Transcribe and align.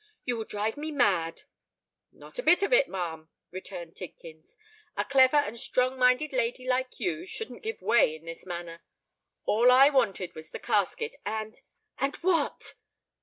—you 0.25 0.35
will 0.35 0.45
drive 0.45 0.77
me 0.77 0.89
mad!" 0.89 1.43
"Not 2.11 2.39
a 2.39 2.41
bit 2.41 2.63
of 2.63 2.73
it, 2.73 2.87
ma'am," 2.89 3.29
returned 3.51 3.95
Tidkins. 3.95 4.57
"A 4.97 5.05
clever 5.05 5.37
and 5.37 5.59
strong 5.59 5.95
minded 5.99 6.33
lady 6.33 6.67
like 6.67 6.99
you 6.99 7.27
shouldn't 7.27 7.61
give 7.61 7.83
way 7.83 8.15
in 8.15 8.25
this 8.25 8.43
manner. 8.43 8.81
All 9.45 9.69
I 9.71 9.91
wanted 9.91 10.33
was 10.33 10.49
the 10.49 10.57
casket; 10.57 11.17
and——" 11.23 11.59
"And 11.99 12.15
what?" 12.15 12.73